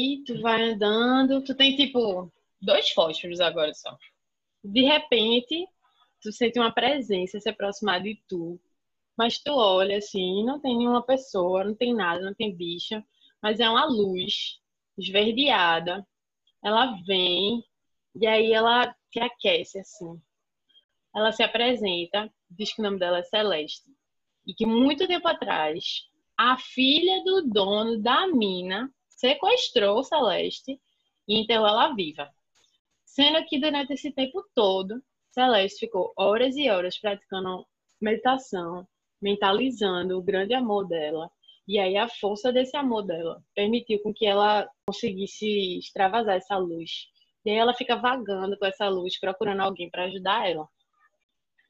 E 0.00 0.22
tu 0.24 0.40
vai 0.40 0.70
andando, 0.70 1.42
tu 1.42 1.54
tem 1.54 1.76
tipo 1.76 2.30
dois 2.60 2.90
fósforos 2.90 3.40
agora 3.40 3.72
só. 3.74 3.96
De 4.62 4.82
repente, 4.82 5.66
tu 6.20 6.32
sente 6.32 6.58
uma 6.58 6.72
presença 6.72 7.40
se 7.40 7.48
aproximar 7.48 8.02
de 8.02 8.20
tu. 8.28 8.60
Mas 9.16 9.38
tu 9.38 9.52
olha 9.52 9.98
assim, 9.98 10.44
não 10.44 10.60
tem 10.60 10.76
nenhuma 10.76 11.02
pessoa, 11.02 11.64
não 11.64 11.74
tem 11.74 11.94
nada, 11.94 12.20
não 12.20 12.34
tem 12.34 12.54
bicha, 12.54 13.02
mas 13.40 13.60
é 13.60 13.68
uma 13.68 13.86
luz 13.86 14.60
esverdeada. 14.98 16.06
Ela 16.62 17.00
vem 17.06 17.64
e 18.14 18.26
aí 18.26 18.52
ela 18.52 18.94
te 19.10 19.20
aquece 19.20 19.78
assim. 19.78 20.20
Ela 21.14 21.32
se 21.32 21.42
apresenta, 21.42 22.30
diz 22.50 22.72
que 22.72 22.80
o 22.80 22.84
nome 22.84 22.98
dela 22.98 23.18
é 23.18 23.22
Celeste. 23.22 23.90
E 24.46 24.54
que 24.54 24.66
muito 24.66 25.06
tempo 25.06 25.26
atrás, 25.26 26.06
a 26.36 26.58
filha 26.58 27.22
do 27.24 27.42
dono 27.48 27.98
da 27.98 28.26
mina 28.26 28.90
sequestrou 29.08 30.04
Celeste 30.04 30.78
e 31.26 31.40
enterrou 31.40 31.66
ela 31.66 31.94
viva. 31.94 32.30
Sendo 33.04 33.44
que 33.46 33.58
durante 33.58 33.94
esse 33.94 34.12
tempo 34.12 34.44
todo, 34.54 35.02
Celeste 35.30 35.80
ficou 35.80 36.12
horas 36.16 36.56
e 36.56 36.68
horas 36.68 36.98
praticando 36.98 37.66
meditação, 38.00 38.86
mentalizando 39.20 40.18
o 40.18 40.22
grande 40.22 40.54
amor 40.54 40.86
dela. 40.86 41.30
E 41.66 41.78
aí 41.78 41.96
a 41.96 42.08
força 42.08 42.52
desse 42.52 42.76
amor 42.76 43.02
dela 43.02 43.42
permitiu 43.54 44.00
com 44.02 44.12
que 44.12 44.26
ela 44.26 44.68
conseguisse 44.86 45.78
extravasar 45.78 46.36
essa 46.36 46.56
luz. 46.56 47.08
E 47.44 47.50
aí 47.50 47.56
ela 47.56 47.74
fica 47.74 47.96
vagando 47.96 48.58
com 48.58 48.66
essa 48.66 48.88
luz, 48.88 49.18
procurando 49.18 49.62
alguém 49.62 49.90
para 49.90 50.04
ajudar 50.04 50.48
ela. 50.48 50.68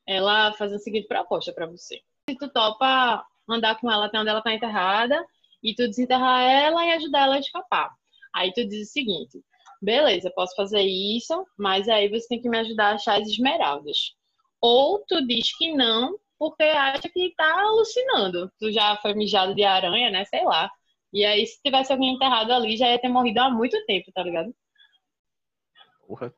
Ela 0.06 0.52
faz 0.52 0.72
a 0.72 0.78
seguinte 0.78 1.06
proposta 1.06 1.52
para 1.52 1.66
você. 1.66 2.02
Se 2.28 2.36
tu 2.36 2.48
topa 2.52 3.24
andar 3.48 3.78
com 3.80 3.90
ela 3.90 4.06
até 4.06 4.18
onde 4.18 4.30
ela 4.30 4.42
tá 4.42 4.52
enterrada 4.52 5.24
e 5.62 5.74
tu 5.74 5.86
desenterrar 5.86 6.42
ela 6.42 6.84
e 6.84 6.92
ajudar 6.92 7.24
ela 7.24 7.36
a 7.36 7.40
escapar. 7.40 7.90
Aí 8.34 8.52
tu 8.52 8.66
diz 8.66 8.88
o 8.88 8.92
seguinte: 8.92 9.42
beleza, 9.80 10.30
posso 10.30 10.54
fazer 10.54 10.82
isso, 10.82 11.46
mas 11.58 11.88
aí 11.88 12.08
você 12.08 12.26
tem 12.28 12.40
que 12.40 12.48
me 12.48 12.58
ajudar 12.58 12.92
a 12.92 12.94
achar 12.94 13.20
as 13.20 13.28
esmeraldas. 13.28 14.14
Ou 14.60 15.04
tu 15.06 15.24
diz 15.26 15.56
que 15.56 15.72
não, 15.74 16.18
porque 16.38 16.62
acha 16.62 17.08
que 17.08 17.34
tá 17.36 17.60
alucinando. 17.62 18.50
Tu 18.58 18.72
já 18.72 18.96
foi 18.96 19.14
mijado 19.14 19.54
de 19.54 19.64
aranha, 19.64 20.10
né? 20.10 20.24
Sei 20.24 20.44
lá. 20.44 20.70
E 21.12 21.24
aí, 21.24 21.46
se 21.46 21.60
tivesse 21.62 21.92
alguém 21.92 22.14
enterrado 22.14 22.52
ali, 22.52 22.76
já 22.76 22.90
ia 22.90 23.00
ter 23.00 23.08
morrido 23.08 23.40
há 23.40 23.50
muito 23.50 23.82
tempo, 23.86 24.10
tá 24.12 24.22
ligado? 24.22 24.54
Porra, 26.06 26.34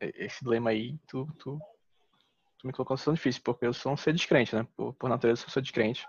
esse 0.00 0.42
dilema 0.42 0.70
aí, 0.70 0.98
tu, 1.08 1.26
tu, 1.38 1.58
tu 2.58 2.66
me 2.66 2.72
colocou 2.72 2.94
uma 2.94 2.98
situação 2.98 3.14
difícil, 3.14 3.42
porque 3.42 3.66
eu 3.66 3.72
sou 3.72 3.92
um 3.92 3.96
ser 3.96 4.12
descrente, 4.12 4.54
né? 4.54 4.66
Por, 4.76 4.92
por 4.94 5.08
natureza, 5.08 5.44
eu 5.44 5.50
sou 5.50 5.62
descrente. 5.62 6.04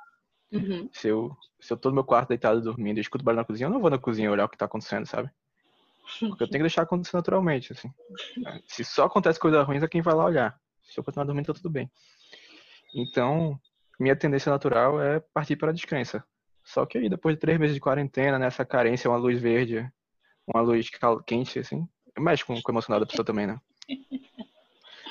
Uhum. 0.51 0.89
Se 0.91 1.07
eu, 1.07 1.35
se 1.59 1.71
eu 1.71 1.77
tô 1.77 1.89
no 1.89 1.95
meu 1.95 2.03
quarto 2.03 2.29
deitado 2.29 2.61
dormindo 2.61 2.97
e 2.97 3.01
escuto 3.01 3.23
barulho 3.23 3.41
na 3.41 3.45
cozinha, 3.45 3.67
eu 3.67 3.71
não 3.71 3.79
vou 3.79 3.89
na 3.89 3.97
cozinha 3.97 4.31
olhar 4.31 4.45
o 4.45 4.49
que 4.49 4.57
tá 4.57 4.65
acontecendo, 4.65 5.05
sabe? 5.05 5.29
Porque 6.19 6.43
eu 6.43 6.47
tenho 6.47 6.59
que 6.59 6.69
deixar 6.69 6.81
acontecer 6.81 7.15
naturalmente, 7.15 7.71
assim. 7.71 7.91
Se 8.67 8.83
só 8.83 9.05
acontece 9.05 9.39
coisa 9.39 9.61
ruim, 9.61 9.77
é 9.77 9.87
quem 9.87 10.01
vai 10.01 10.15
lá 10.15 10.25
olhar. 10.25 10.59
Se 10.83 10.99
eu 10.99 11.03
continuar 11.03 11.25
dormindo, 11.25 11.45
tá 11.45 11.53
tudo 11.53 11.69
bem. 11.69 11.89
Então, 12.95 13.59
minha 13.99 14.15
tendência 14.15 14.51
natural 14.51 15.01
é 15.01 15.19
partir 15.19 15.55
para 15.55 15.69
a 15.69 15.73
descrença. 15.73 16.23
Só 16.63 16.85
que 16.85 16.97
aí, 16.97 17.09
depois 17.09 17.35
de 17.35 17.39
três 17.39 17.59
meses 17.59 17.75
de 17.75 17.81
quarentena, 17.81 18.39
nessa 18.39 18.65
carência, 18.65 19.09
uma 19.09 19.17
luz 19.17 19.39
verde, 19.39 19.87
uma 20.47 20.61
luz 20.61 20.89
quente, 21.25 21.59
assim, 21.59 21.87
mexe 22.17 22.43
com, 22.43 22.59
com 22.61 22.71
o 22.71 22.73
emocional 22.73 22.99
da 22.99 23.05
pessoa 23.05 23.25
também, 23.25 23.47
né? 23.47 23.59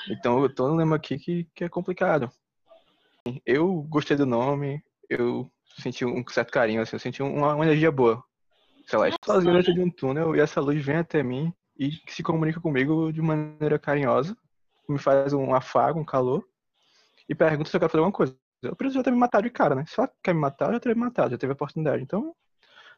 Então 0.09 0.41
eu 0.41 0.53
tô 0.53 0.67
no 0.67 0.75
lema 0.75 0.95
aqui 0.95 1.17
que, 1.17 1.47
que 1.53 1.63
é 1.63 1.69
complicado. 1.69 2.31
Eu 3.45 3.81
gostei 3.83 4.17
do 4.17 4.25
nome, 4.25 4.83
eu 5.09 5.51
senti 5.77 6.05
um 6.05 6.23
certo 6.27 6.51
carinho, 6.51 6.81
assim, 6.81 6.95
eu 6.95 6.99
senti 6.99 7.23
uma, 7.23 7.55
uma 7.55 7.65
energia 7.65 7.91
boa. 7.91 8.23
Sei 8.85 8.97
lá, 8.97 9.09
estou 9.09 9.35
sozinho 9.35 9.53
dentro 9.53 9.73
de 9.73 9.81
um 9.81 9.89
túnel 9.89 10.35
e 10.35 10.39
essa 10.39 10.61
luz 10.61 10.83
vem 10.83 10.97
até 10.97 11.21
mim 11.21 11.53
e 11.77 11.91
se 12.07 12.23
comunica 12.23 12.59
comigo 12.59 13.11
de 13.11 13.21
maneira 13.21 13.79
carinhosa, 13.79 14.35
me 14.87 14.97
faz 14.97 15.33
um 15.33 15.53
afago, 15.53 15.99
um 15.99 16.05
calor, 16.05 16.43
e 17.27 17.35
pergunta 17.35 17.69
se 17.69 17.75
eu 17.75 17.79
quero 17.79 17.91
fazer 17.91 17.99
alguma 17.99 18.15
coisa. 18.15 18.35
Eu 18.61 18.75
preciso 18.75 18.99
já 18.99 19.03
ter 19.03 19.11
me 19.11 19.17
matado 19.17 19.43
de 19.43 19.49
cara, 19.49 19.75
né? 19.75 19.85
Se 19.87 19.99
ela 19.99 20.11
quer 20.21 20.33
me 20.33 20.41
matar, 20.41 20.67
eu 20.67 20.73
já 20.73 20.79
teria 20.79 20.95
me 20.95 21.01
matado, 21.01 21.31
já 21.31 21.37
teve 21.37 21.51
a 21.51 21.53
oportunidade. 21.53 22.03
Então, 22.03 22.35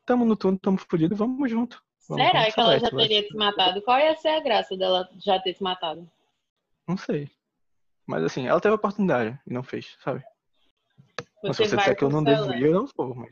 tamo 0.05 0.25
no 0.25 0.35
túnel, 0.35 0.59
tamo 0.59 0.77
fodidos, 0.77 1.17
vamos 1.17 1.51
junto. 1.51 1.83
Vamos, 2.09 2.25
Será 2.25 2.39
vamos 2.39 2.53
que 2.55 2.59
ela 2.59 2.79
já 2.79 2.89
teria 2.89 3.27
te 3.27 3.35
matado? 3.35 3.81
Qual 3.83 3.99
ia 3.99 4.15
ser 4.15 4.29
a 4.29 4.39
graça 4.39 4.75
dela 4.75 5.07
já 5.19 5.39
ter 5.39 5.53
te 5.53 5.61
matado? 5.61 6.09
Não 6.87 6.97
sei. 6.97 7.29
Mas 8.07 8.23
assim, 8.23 8.47
ela 8.47 8.59
teve 8.59 8.73
a 8.73 8.75
oportunidade 8.75 9.39
e 9.45 9.53
não 9.53 9.61
fez, 9.61 9.95
sabe? 10.03 10.23
Mas 11.43 11.57
se 11.57 11.63
você 11.65 11.75
vai 11.75 11.85
disser 11.85 11.97
que 11.97 12.03
eu 12.03 12.09
não 12.09 12.21
o 12.21 12.25
celular. 12.25 12.51
devia, 12.53 12.67
eu 12.67 12.73
não 12.73 12.87
sou, 12.87 13.15
mas. 13.15 13.31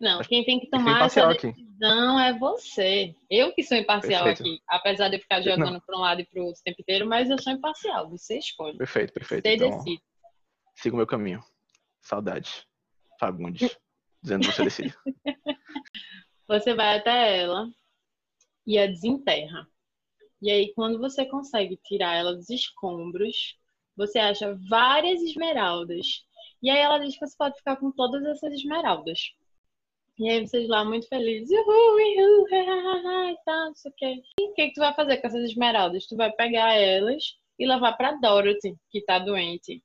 Não, 0.00 0.20
quem 0.22 0.44
tem 0.44 0.58
que 0.58 0.70
tomar 0.70 1.04
essa 1.04 1.20
imparcial 1.20 1.30
aqui. 1.30 1.52
decisão 1.52 2.18
é 2.20 2.38
você. 2.38 3.14
Eu 3.30 3.52
que 3.52 3.62
sou 3.62 3.76
imparcial 3.76 4.24
Perfeito. 4.24 4.48
aqui. 4.54 4.62
Apesar 4.66 5.08
de 5.10 5.16
eu 5.16 5.20
ficar 5.20 5.42
jogando 5.42 5.80
para 5.82 5.96
um 5.96 6.00
lado 6.00 6.20
e 6.22 6.24
para 6.26 6.40
o 6.40 6.46
outro 6.46 6.60
o 6.60 6.64
tempo 6.64 6.80
inteiro, 6.80 7.06
mas 7.06 7.28
eu 7.28 7.38
sou 7.40 7.52
imparcial. 7.52 8.08
Você 8.08 8.38
escolhe. 8.38 8.78
Perfeito, 8.78 9.12
perfeito. 9.12 9.46
Você 9.46 9.54
Então, 9.56 9.70
decide. 9.70 10.02
siga 10.74 10.94
o 10.94 10.96
meu 10.96 11.06
caminho. 11.06 11.42
Saudade. 12.00 12.66
Fagundes. 13.18 13.76
Dizendo 14.22 14.48
que 14.48 14.54
você 14.54 14.64
decide. 14.64 14.94
Você 16.48 16.74
vai 16.74 16.98
até 16.98 17.38
ela 17.42 17.70
e 18.66 18.76
a 18.78 18.86
desenterra. 18.86 19.68
E 20.42 20.50
aí, 20.50 20.72
quando 20.74 20.98
você 20.98 21.24
consegue 21.26 21.76
tirar 21.84 22.16
ela 22.16 22.34
dos 22.34 22.50
escombros, 22.50 23.56
você 23.96 24.18
acha 24.18 24.58
várias 24.68 25.22
esmeraldas. 25.22 26.24
E 26.62 26.70
aí 26.70 26.78
ela 26.78 26.98
diz 26.98 27.14
que 27.14 27.26
você 27.26 27.36
pode 27.36 27.56
ficar 27.56 27.76
com 27.76 27.90
todas 27.90 28.22
essas 28.24 28.52
esmeraldas. 28.52 29.32
E 30.18 30.28
aí 30.28 30.46
vocês 30.46 30.68
lá 30.68 30.84
muito 30.84 31.08
felizes, 31.08 31.50
uhul, 31.50 31.96
uhul, 31.96 33.28
e 33.30 33.36
tal, 33.44 33.66
não 33.68 33.74
sei 33.74 33.90
o 33.90 33.94
quê. 33.94 34.22
E 34.38 34.44
o 34.50 34.52
que, 34.54 34.68
que 34.68 34.74
tu 34.74 34.80
vai 34.80 34.94
fazer 34.94 35.16
com 35.18 35.26
essas 35.26 35.44
esmeraldas? 35.44 36.06
Tu 36.06 36.16
vai 36.16 36.30
pegar 36.32 36.74
elas 36.74 37.36
e 37.58 37.66
levar 37.66 37.94
pra 37.94 38.12
Dorothy, 38.12 38.76
que 38.90 39.00
tá 39.02 39.18
doente. 39.18 39.82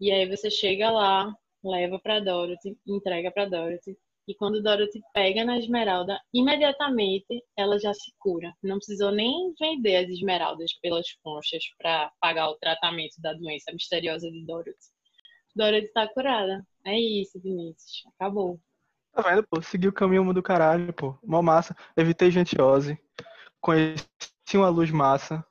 E 0.00 0.12
aí 0.12 0.28
você 0.28 0.50
chega 0.50 0.90
lá, 0.90 1.34
leva 1.64 1.98
pra 1.98 2.20
Dorothy, 2.20 2.78
entrega 2.86 3.30
pra 3.32 3.46
Dorothy. 3.46 3.96
E 4.28 4.34
quando 4.34 4.62
Dorothy 4.62 5.00
pega 5.12 5.44
na 5.44 5.58
esmeralda, 5.58 6.20
imediatamente 6.32 7.44
ela 7.56 7.78
já 7.78 7.94
se 7.94 8.12
cura. 8.18 8.52
Não 8.62 8.76
precisou 8.76 9.12
nem 9.12 9.54
vender 9.58 9.96
as 9.96 10.08
esmeraldas 10.08 10.72
pelas 10.80 11.12
conchas 11.22 11.64
para 11.78 12.12
pagar 12.20 12.50
o 12.50 12.56
tratamento 12.56 13.20
da 13.20 13.32
doença 13.32 13.72
misteriosa 13.72 14.30
de 14.30 14.44
Dorothy. 14.44 14.95
Dorothy 15.56 15.90
tá 15.92 16.06
curada. 16.06 16.62
É 16.84 17.00
isso, 17.00 17.40
Vinícius. 17.40 18.04
Acabou. 18.14 18.60
Tá 19.12 19.22
vendo, 19.22 19.42
pô? 19.48 19.62
Segui 19.62 19.88
o 19.88 19.92
caminho 19.92 20.30
do 20.34 20.42
caralho, 20.42 20.92
pô. 20.92 21.18
Mó 21.24 21.40
massa. 21.40 21.74
Evitei 21.96 22.30
gentiose. 22.30 22.98
Conheci 23.58 24.06
uma 24.54 24.68
luz 24.68 24.90
massa. 24.90 25.44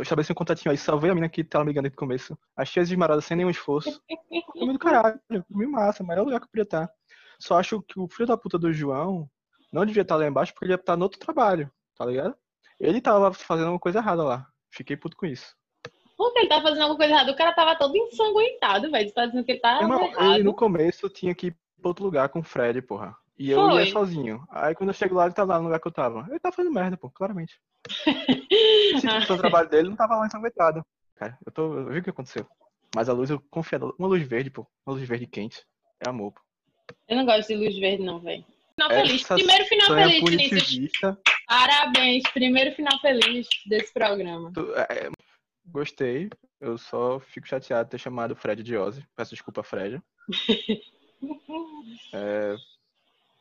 Estabeleci 0.00 0.32
um 0.32 0.34
contatinho 0.34 0.72
aí. 0.72 0.76
Salvei 0.76 1.10
a 1.10 1.14
mina 1.14 1.28
que 1.28 1.44
tava 1.44 1.64
me 1.64 1.70
ligando 1.70 1.84
desde 1.84 1.96
o 1.96 1.98
começo. 1.98 2.36
Achei 2.56 2.82
as 2.82 2.88
esmeraldas 2.90 3.24
sem 3.24 3.36
nenhum 3.36 3.50
esforço. 3.50 4.02
Caminho 4.52 4.72
do 4.72 4.78
caralho. 4.78 5.20
Caminho 5.28 5.70
massa. 5.70 6.02
Melhor 6.02 6.24
lugar 6.24 6.40
que 6.40 6.46
eu 6.46 6.50
podia 6.50 6.64
estar. 6.64 6.90
Só 7.38 7.56
acho 7.56 7.80
que 7.82 8.00
o 8.00 8.08
filho 8.08 8.26
da 8.26 8.36
puta 8.36 8.58
do 8.58 8.72
João 8.72 9.30
não 9.72 9.86
devia 9.86 10.02
estar 10.02 10.16
lá 10.16 10.26
embaixo 10.26 10.52
porque 10.52 10.64
ele 10.64 10.72
ia 10.72 10.76
estar 10.76 10.96
no 10.96 11.04
outro 11.04 11.20
trabalho. 11.20 11.70
Tá 11.96 12.04
ligado? 12.04 12.36
Ele 12.80 13.00
tava 13.00 13.32
fazendo 13.32 13.70
uma 13.70 13.78
coisa 13.78 14.00
errada 14.00 14.24
lá. 14.24 14.48
Fiquei 14.72 14.96
puto 14.96 15.16
com 15.16 15.26
isso. 15.26 15.56
Por 16.18 16.32
que 16.32 16.40
ele 16.40 16.48
tá 16.48 16.60
fazendo 16.60 16.82
alguma 16.82 16.98
coisa 16.98 17.14
errada? 17.14 17.30
O 17.30 17.36
cara 17.36 17.52
tava 17.52 17.76
todo 17.76 17.96
ensanguentado, 17.96 18.90
velho. 18.90 19.08
Você 19.08 19.14
tá 19.14 19.24
dizendo 19.26 19.44
que 19.44 19.52
ele 19.52 19.60
tá 19.60 19.80
Irmão, 19.80 20.04
errado. 20.04 20.34
ele 20.34 20.42
no 20.42 20.52
começo 20.52 21.08
tinha 21.08 21.32
que 21.32 21.46
ir 21.46 21.56
pra 21.80 21.88
outro 21.90 22.04
lugar 22.04 22.28
com 22.28 22.40
o 22.40 22.42
Fred, 22.42 22.82
porra. 22.82 23.16
E 23.38 23.52
eu 23.52 23.60
Foi. 23.70 23.84
ia 23.86 23.92
sozinho. 23.92 24.44
Aí 24.50 24.74
quando 24.74 24.90
eu 24.90 24.94
chego 24.94 25.14
lá, 25.14 25.26
ele 25.26 25.34
tá 25.34 25.44
lá 25.44 25.58
no 25.58 25.64
lugar 25.66 25.78
que 25.80 25.86
eu 25.86 25.92
tava. 25.92 26.26
Ele 26.28 26.40
tá 26.40 26.50
fazendo 26.50 26.74
merda, 26.74 26.96
pô, 26.96 27.08
claramente. 27.08 27.54
Se 29.00 29.08
fosse 29.08 29.32
o 29.32 29.38
trabalho 29.38 29.68
dele, 29.68 29.82
ele 29.82 29.88
não 29.90 29.96
tava 29.96 30.16
lá 30.16 30.26
ensanguentado. 30.26 30.84
Cara, 31.14 31.38
eu, 31.46 31.52
tô, 31.52 31.72
eu 31.78 31.86
vi 31.86 32.00
o 32.00 32.02
que 32.02 32.10
aconteceu. 32.10 32.44
Mas 32.96 33.08
a 33.08 33.12
luz, 33.12 33.30
eu 33.30 33.40
confio. 33.48 33.94
Uma 33.96 34.08
luz 34.08 34.26
verde, 34.26 34.50
pô. 34.50 34.66
Uma 34.84 34.94
luz 34.96 35.06
verde 35.06 35.26
quente. 35.26 35.62
É 36.04 36.08
amor, 36.08 36.32
pô. 36.32 36.40
Eu 37.08 37.16
não 37.16 37.24
gosto 37.24 37.46
de 37.48 37.54
luz 37.56 37.78
verde, 37.78 38.02
não, 38.02 38.18
velho. 38.18 38.44
Final 38.74 38.90
Essa 38.90 39.06
feliz. 39.06 39.26
Primeiro 39.26 39.64
final 39.66 39.86
feliz, 39.88 40.30
Vinícius. 40.70 40.90
Parabéns. 41.46 42.22
Primeiro 42.32 42.74
final 42.74 42.98
feliz 43.00 43.46
desse 43.66 43.92
programa. 43.92 44.52
Tu- 44.52 44.74
é, 44.74 45.10
gostei. 45.72 46.30
Eu 46.60 46.76
só 46.76 47.20
fico 47.20 47.46
chateado 47.46 47.84
de 47.86 47.90
ter 47.92 47.98
chamado 47.98 48.32
o 48.32 48.36
Fred 48.36 48.62
de 48.62 48.76
Ozzy. 48.76 49.06
Peço 49.14 49.30
desculpa, 49.34 49.62
Fred. 49.62 50.02
É, 52.12 52.54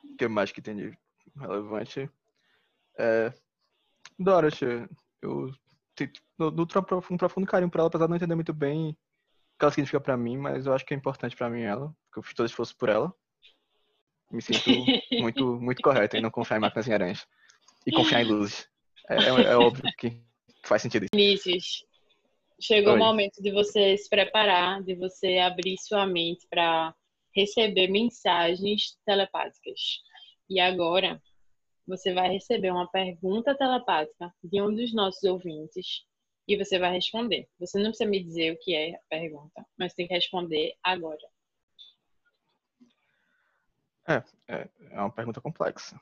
O 0.03 0.17
que 0.17 0.27
mais 0.27 0.51
que 0.51 0.61
tem 0.61 0.75
de 0.75 0.97
relevante? 1.35 2.09
É, 2.97 3.31
Dorothy, 4.17 4.65
eu 5.21 5.51
nutro 6.39 6.79
um 6.79 6.83
profundo, 6.83 7.13
um 7.15 7.17
profundo 7.17 7.47
carinho 7.47 7.69
por 7.69 7.79
ela, 7.79 7.87
apesar 7.87 8.05
de 8.05 8.09
não 8.09 8.17
entender 8.17 8.35
muito 8.35 8.53
bem 8.53 8.89
o 8.89 8.93
que 9.59 9.63
ela 9.65 9.71
significa 9.71 9.99
pra 10.01 10.17
mim, 10.17 10.37
mas 10.37 10.65
eu 10.65 10.73
acho 10.73 10.85
que 10.85 10.93
é 10.93 10.97
importante 10.97 11.35
pra 11.35 11.49
mim 11.49 11.61
ela, 11.61 11.95
porque 12.05 12.19
eu 12.19 12.23
fiz 12.23 12.33
todo 12.33 12.47
esforço 12.47 12.75
por 12.77 12.89
ela. 12.89 13.13
Me 14.31 14.41
sinto 14.41 14.69
muito, 15.13 15.59
muito 15.61 15.81
correto 15.81 16.17
em 16.17 16.21
não 16.21 16.31
confiar 16.31 16.57
em 16.57 16.61
máquinas 16.61 16.87
em 16.87 16.93
aranhas. 16.93 17.27
E 17.85 17.91
confiar 17.91 18.21
em 18.21 18.25
luzes. 18.25 18.67
É, 19.09 19.15
é- 19.17 19.51
é 19.51 19.55
óbvio 19.55 19.83
que 19.97 20.21
faz 20.65 20.81
sentido 20.81 21.03
isso. 21.03 21.09
Vinícius, 21.13 21.85
chegou 22.59 22.93
Oi. 22.93 22.99
o 22.99 23.03
momento 23.03 23.41
de 23.41 23.51
você 23.51 23.97
se 23.97 24.09
preparar, 24.09 24.81
de 24.83 24.95
você 24.95 25.37
abrir 25.37 25.77
sua 25.79 26.05
mente 26.05 26.47
para 26.49 26.93
receber 27.35 27.87
mensagens 27.87 28.97
telepáticas. 29.05 30.01
E 30.49 30.59
agora, 30.59 31.21
você 31.87 32.13
vai 32.13 32.29
receber 32.29 32.71
uma 32.71 32.89
pergunta 32.89 33.55
telepática 33.55 34.33
de 34.43 34.61
um 34.61 34.73
dos 34.73 34.93
nossos 34.93 35.23
ouvintes 35.23 36.05
e 36.47 36.57
você 36.57 36.79
vai 36.79 36.93
responder. 36.93 37.47
Você 37.59 37.77
não 37.77 37.89
precisa 37.89 38.09
me 38.09 38.23
dizer 38.23 38.53
o 38.53 38.59
que 38.59 38.73
é 38.73 38.95
a 38.95 38.99
pergunta, 39.09 39.65
mas 39.77 39.93
tem 39.93 40.07
que 40.07 40.13
responder 40.13 40.73
agora. 40.83 41.27
É, 44.07 44.23
é 44.47 44.99
uma 44.99 45.11
pergunta 45.11 45.41
complexa. 45.41 45.99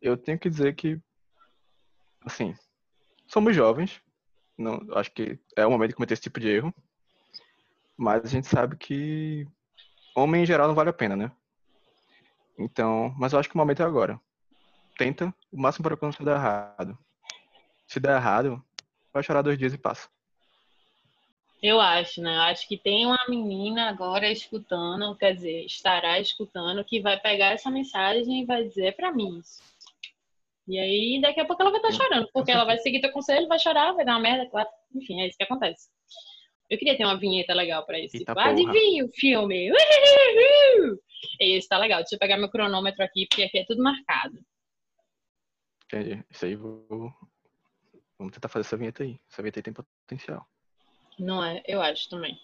Eu 0.00 0.16
tenho 0.16 0.38
que 0.38 0.50
dizer 0.50 0.74
que, 0.74 1.00
assim, 2.20 2.54
somos 3.26 3.56
jovens. 3.56 4.02
Não, 4.56 4.80
acho 4.94 5.10
que 5.12 5.38
é 5.56 5.66
o 5.66 5.70
momento 5.70 5.90
de 5.90 5.96
cometer 5.96 6.14
esse 6.14 6.22
tipo 6.22 6.40
de 6.40 6.48
erro. 6.48 6.74
Mas 7.96 8.24
a 8.24 8.28
gente 8.28 8.46
sabe 8.46 8.76
que 8.76 9.46
homem 10.14 10.42
em 10.42 10.46
geral 10.46 10.68
não 10.68 10.74
vale 10.74 10.90
a 10.90 10.94
pena, 10.94 11.16
né? 11.16 11.30
Então, 12.58 13.14
mas 13.18 13.32
eu 13.32 13.38
acho 13.38 13.48
que 13.48 13.54
o 13.54 13.58
momento 13.58 13.82
é 13.82 13.84
agora. 13.84 14.20
Tenta 14.96 15.34
o 15.52 15.60
máximo 15.60 15.84
para 15.84 15.96
quando 15.96 16.16
der 16.24 16.36
errado. 16.36 16.96
Se 17.86 17.98
der 17.98 18.16
errado, 18.16 18.64
vai 19.12 19.22
chorar 19.22 19.42
dois 19.42 19.58
dias 19.58 19.74
e 19.74 19.78
passa. 19.78 20.08
Eu 21.62 21.80
acho, 21.80 22.20
né? 22.20 22.36
Eu 22.36 22.42
acho 22.42 22.68
que 22.68 22.76
tem 22.76 23.06
uma 23.06 23.18
menina 23.28 23.88
agora 23.88 24.30
escutando, 24.30 25.16
quer 25.16 25.34
dizer, 25.34 25.64
estará 25.64 26.20
escutando, 26.20 26.84
que 26.84 27.00
vai 27.00 27.18
pegar 27.18 27.52
essa 27.52 27.70
mensagem 27.70 28.42
e 28.42 28.44
vai 28.44 28.64
dizer 28.64 28.94
pra 28.94 29.10
mim 29.10 29.38
isso. 29.38 29.62
E 30.66 30.78
aí, 30.78 31.20
daqui 31.20 31.40
a 31.40 31.44
pouco 31.44 31.60
ela 31.62 31.70
vai 31.70 31.80
estar 31.80 31.92
chorando, 31.92 32.28
porque 32.32 32.50
ela 32.50 32.64
vai 32.64 32.78
seguir 32.78 33.00
teu 33.00 33.12
conselho, 33.12 33.46
vai 33.48 33.58
chorar, 33.58 33.92
vai 33.92 34.04
dar 34.04 34.12
uma 34.12 34.20
merda, 34.20 34.48
claro. 34.50 34.68
Enfim, 34.94 35.20
é 35.20 35.26
isso 35.28 35.36
que 35.36 35.44
acontece. 35.44 35.90
Eu 36.70 36.78
queria 36.78 36.96
ter 36.96 37.04
uma 37.04 37.18
vinheta 37.18 37.52
legal 37.52 37.84
pra 37.84 37.98
isso. 37.98 38.16
Eita 38.16 38.32
Tipo, 38.32 38.34
porra. 38.34 38.50
adivinha 38.50 39.04
o 39.04 39.08
filme. 39.12 39.70
Uhuhu! 39.70 40.98
Esse 41.38 41.68
tá 41.68 41.76
legal. 41.76 42.00
Deixa 42.00 42.14
eu 42.14 42.18
pegar 42.18 42.38
meu 42.38 42.48
cronômetro 42.50 43.04
aqui, 43.04 43.26
porque 43.28 43.42
aqui 43.42 43.58
é 43.58 43.64
tudo 43.66 43.82
marcado. 43.82 44.38
Entendi. 45.84 46.24
Isso 46.30 46.44
aí 46.46 46.56
vou. 46.56 47.12
Vamos 48.18 48.32
tentar 48.32 48.48
fazer 48.48 48.66
essa 48.66 48.76
vinheta 48.76 49.02
aí. 49.02 49.20
Essa 49.30 49.42
vinheta 49.42 49.58
aí 49.58 49.62
tem 49.62 49.74
potencial. 49.74 50.46
Não 51.18 51.44
é? 51.44 51.62
Eu 51.66 51.82
acho 51.82 52.08
também. 52.08 52.38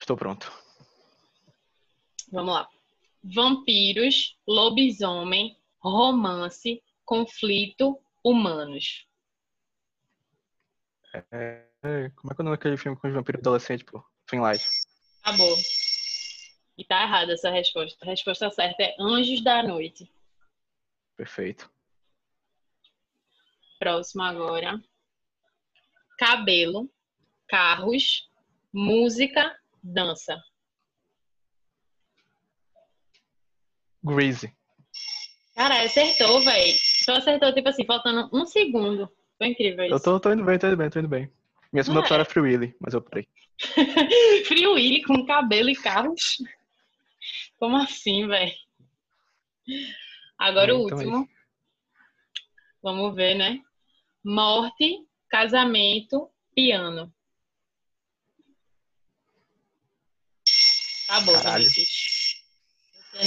Estou 0.00 0.16
pronto. 0.16 0.52
Vamos 2.30 2.54
lá. 2.54 2.68
Vampiros, 3.22 4.36
lobisomem, 4.46 5.56
romance, 5.84 6.82
conflito, 7.04 8.00
humanos. 8.24 9.06
É, 11.30 12.10
como 12.16 12.32
é 12.32 12.34
que 12.34 12.40
é 12.40 12.42
o 12.42 12.44
nome 12.44 12.56
daquele 12.56 12.76
filme 12.76 12.98
com 12.98 13.06
os 13.06 13.14
vampiros 13.14 13.40
adolescentes, 13.40 13.84
pô? 13.84 14.04
Finlight. 14.28 14.64
Acabou. 15.22 15.56
E 16.76 16.84
tá 16.84 17.02
errada 17.02 17.32
essa 17.34 17.50
resposta. 17.50 18.04
A 18.04 18.08
resposta 18.08 18.50
certa 18.50 18.82
é 18.82 18.96
Anjos 18.98 19.42
da 19.44 19.62
Noite. 19.62 20.10
Perfeito. 21.16 21.70
Próximo 23.78 24.22
agora. 24.22 24.82
Cabelo, 26.18 26.90
carros, 27.48 28.28
música, 28.72 29.56
dança. 29.82 30.42
Greasy. 34.02 34.54
Cara, 35.54 35.82
acertou, 35.82 36.40
véi. 36.40 36.76
Tu 37.04 37.12
acertou, 37.12 37.52
tipo 37.52 37.68
assim, 37.68 37.84
faltando 37.84 38.28
um 38.32 38.44
segundo. 38.44 39.08
Foi 39.38 39.48
incrível 39.48 39.84
isso. 39.84 39.94
Eu 39.94 40.00
tô, 40.00 40.20
tô 40.20 40.32
indo 40.32 40.44
bem, 40.44 40.58
tô 40.58 40.66
indo 40.66 40.76
bem, 40.76 40.90
tô 40.90 40.98
indo 40.98 41.08
bem. 41.08 41.30
Minha 41.72 41.82
segunda 41.82 42.00
opção 42.00 42.16
era 42.16 42.24
Free 42.24 42.40
Willy, 42.40 42.76
mas 42.80 42.94
eu 42.94 43.02
parei. 43.02 43.26
Free 44.46 44.66
Willy 44.66 45.02
com 45.02 45.24
cabelo 45.26 45.70
e 45.70 45.76
carros? 45.76 46.38
Como 47.58 47.76
assim, 47.76 48.26
velho? 48.26 48.52
Agora 50.38 50.74
o 50.74 50.86
Então 50.86 51.00
é 51.00 51.04
último. 51.06 51.28
Vamos 52.82 53.14
ver, 53.14 53.34
né? 53.34 53.60
Morte, 54.24 55.06
casamento, 55.28 56.28
piano. 56.54 57.12
Acabou, 61.08 61.34
Caralho. 61.34 61.64
Vinícius. 61.64 62.13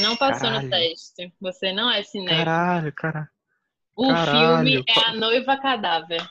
Não 0.02 0.16
passou 0.16 0.50
no 0.50 0.56
Caralho. 0.56 0.70
teste. 0.70 1.34
Você 1.40 1.72
não 1.72 1.90
é 1.92 2.04
cinéfilo. 2.04 2.46
Caralho, 2.46 2.94
cara. 2.94 3.30
O 3.96 4.08
caralho. 4.08 4.68
filme 4.68 4.84
é 4.88 5.00
A 5.10 5.14
Noiva 5.14 5.58
Cadáver. 5.58 6.28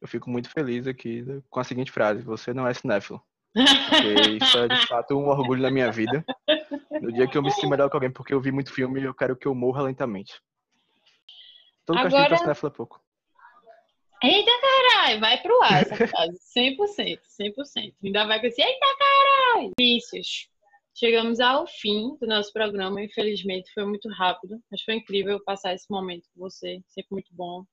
Eu 0.00 0.08
fico 0.08 0.28
muito 0.30 0.48
feliz 0.50 0.86
aqui 0.86 1.24
com 1.50 1.60
a 1.60 1.64
seguinte 1.64 1.90
frase: 1.90 2.22
Você 2.22 2.52
não 2.54 2.66
é 2.66 2.72
cinéfilo. 2.74 3.22
Porque 3.54 4.44
isso 4.44 4.58
é 4.58 4.68
de 4.68 4.86
fato 4.86 5.14
um 5.16 5.28
orgulho 5.28 5.62
na 5.62 5.70
minha 5.70 5.90
vida. 5.90 6.24
No 7.00 7.10
dia 7.12 7.26
que 7.26 7.36
eu 7.38 7.42
me 7.42 7.50
sinto 7.50 7.68
melhor 7.70 7.88
que 7.88 7.96
alguém, 7.96 8.10
porque 8.10 8.34
eu 8.34 8.40
vi 8.40 8.52
muito 8.52 8.72
filme, 8.72 9.02
eu 9.02 9.14
quero 9.14 9.34
que 9.36 9.46
eu 9.46 9.54
morra 9.54 9.82
lentamente. 9.82 10.34
Todo 11.86 11.96
castigo 11.96 12.16
Agora- 12.16 12.28
pra 12.28 12.38
cinéfilo 12.38 12.68
é 12.68 12.76
pouco. 12.76 13.00
Eita 14.22 14.50
caralho, 14.60 15.20
vai 15.20 15.40
pro 15.42 15.62
ar 15.62 15.82
essa 15.82 15.96
frase. 15.96 16.38
100%, 16.56 17.20
100%. 17.40 17.94
Ainda 18.04 18.26
vai 18.26 18.40
com 18.40 18.46
esse 18.46 18.60
eita 18.62 18.86
caralho. 18.98 19.72
Vícios. 19.78 20.48
Chegamos 20.98 21.40
ao 21.40 21.66
fim 21.66 22.16
do 22.18 22.26
nosso 22.26 22.50
programa. 22.54 23.02
Infelizmente 23.02 23.70
foi 23.74 23.84
muito 23.84 24.08
rápido, 24.08 24.58
mas 24.70 24.80
foi 24.80 24.94
incrível 24.94 25.38
passar 25.44 25.74
esse 25.74 25.84
momento 25.90 26.26
com 26.32 26.40
você. 26.40 26.80
Sempre 26.88 27.08
muito 27.10 27.34
bom. 27.34 27.64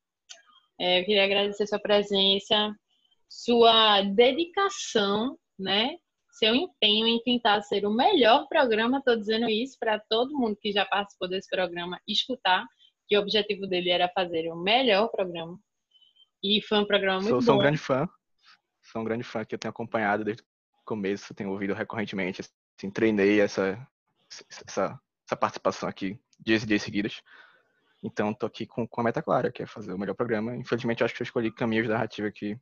É, 0.78 1.00
eu 1.00 1.06
queria 1.06 1.24
agradecer 1.24 1.66
sua 1.66 1.80
presença, 1.80 2.76
sua 3.30 4.02
dedicação, 4.02 5.40
né? 5.58 5.96
Seu 6.32 6.54
empenho 6.54 7.08
em 7.08 7.24
tentar 7.24 7.62
ser 7.62 7.86
o 7.86 7.94
melhor 7.94 8.46
programa. 8.50 8.98
Estou 8.98 9.16
dizendo 9.16 9.48
isso 9.50 9.78
para 9.80 10.02
todo 10.10 10.38
mundo 10.38 10.58
que 10.60 10.74
já 10.74 10.86
participou 10.86 11.30
desse 11.30 11.50
programa 11.50 12.02
escutar 12.06 12.66
que 13.08 13.18
o 13.18 13.22
objetivo 13.22 13.66
dele 13.68 13.90
era 13.90 14.10
fazer 14.10 14.52
o 14.52 14.56
melhor 14.58 15.08
programa. 15.08 15.58
E 16.44 16.62
foi 16.62 16.80
um 16.80 16.86
programa 16.86 17.22
muito 17.22 17.30
Sou, 17.30 17.40
bom. 17.40 17.46
sou 17.46 17.56
um 17.56 17.60
grande 17.60 17.78
fã. 17.78 18.10
Sou 18.82 19.02
um 19.02 19.06
grande 19.06 19.24
fã 19.24 19.46
que 19.46 19.56
eu 19.56 19.60
tenho 19.60 19.70
acompanhado 19.70 20.26
desde 20.26 20.44
o 20.44 20.46
começo, 20.84 21.34
tenho 21.34 21.52
ouvido 21.52 21.74
recorrentemente. 21.74 22.42
Assim, 22.78 22.90
treinei 22.90 23.40
essa, 23.40 23.88
essa, 24.68 25.00
essa 25.26 25.38
participação 25.38 25.88
aqui 25.88 26.20
dias 26.40 26.64
e 26.64 26.66
dias 26.66 26.82
seguidos. 26.82 27.22
Então, 28.04 28.34
tô 28.34 28.46
aqui 28.46 28.66
com, 28.66 28.86
com 28.86 29.02
a 29.02 29.04
meta 29.04 29.22
clara, 29.22 29.52
que 29.52 29.64
é 29.64 29.66
fazer 29.66 29.94
o 29.94 29.98
melhor 29.98 30.14
programa. 30.14 30.56
Infelizmente, 30.56 31.04
acho 31.04 31.16
que 31.16 31.22
eu 31.22 31.26
escolhi 31.26 31.52
caminhos 31.52 31.88
da 31.88 31.94
narrativa 31.94 32.30
que 32.30 32.58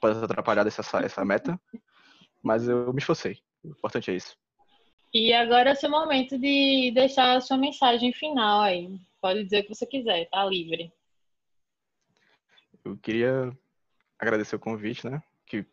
podem 0.00 0.22
atrapalhar 0.22 0.66
essa, 0.66 0.82
essa 0.98 1.24
meta, 1.24 1.60
mas 2.42 2.68
eu 2.68 2.92
me 2.92 2.98
esforcei. 2.98 3.38
O 3.64 3.68
importante 3.68 4.10
é 4.10 4.14
isso. 4.14 4.36
E 5.12 5.32
agora 5.32 5.70
é 5.70 5.72
o 5.72 5.76
seu 5.76 5.90
momento 5.90 6.38
de 6.38 6.90
deixar 6.94 7.36
a 7.36 7.40
sua 7.40 7.56
mensagem 7.56 8.12
final 8.12 8.60
aí. 8.60 8.98
Pode 9.20 9.44
dizer 9.44 9.60
o 9.60 9.62
que 9.62 9.74
você 9.74 9.86
quiser, 9.86 10.28
tá 10.28 10.44
livre. 10.44 10.92
Eu 12.84 12.96
queria 12.98 13.56
agradecer 14.18 14.56
o 14.56 14.60
convite, 14.60 15.08
né? 15.08 15.22
Que 15.46 15.64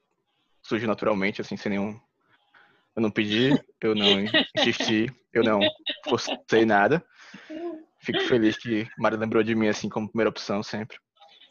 surgiu 0.62 0.88
naturalmente, 0.88 1.41
assim, 1.41 1.57
sem 1.57 1.71
nenhum. 1.71 2.00
Eu 2.95 3.01
não 3.01 3.12
pedi, 3.12 3.50
eu 3.81 3.95
não 3.95 4.25
insisti, 4.57 5.07
eu 5.33 5.43
não 5.43 5.60
forcei 6.05 6.65
nada. 6.65 7.03
Fico 8.00 8.19
feliz 8.21 8.57
que 8.57 8.88
Mari 8.98 9.15
lembrou 9.15 9.43
de 9.43 9.55
mim, 9.55 9.67
assim, 9.67 9.88
como 9.88 10.10
primeira 10.10 10.29
opção 10.29 10.62
sempre. 10.63 10.98